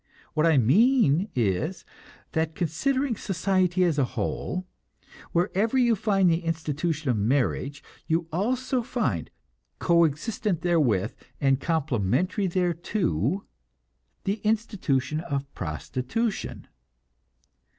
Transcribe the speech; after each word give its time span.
What 0.33 0.47
I 0.47 0.57
mean 0.57 1.29
is 1.35 1.85
that, 2.31 2.55
considering 2.55 3.15
society 3.15 3.83
as 3.83 3.99
a 3.99 4.03
whole, 4.03 4.65
wherever 5.31 5.77
you 5.77 5.95
find 5.95 6.27
the 6.27 6.39
institution 6.43 7.11
of 7.11 7.17
marriage, 7.17 7.83
you 8.07 8.27
also 8.31 8.81
find, 8.81 9.29
co 9.77 10.03
existent 10.05 10.63
therewith 10.63 11.13
and 11.39 11.59
complementary 11.61 12.47
thereto, 12.47 13.45
the 14.23 14.37
institution 14.37 15.19
of 15.19 15.45
prostitution. 15.53 16.67